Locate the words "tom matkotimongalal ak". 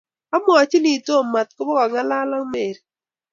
1.07-2.43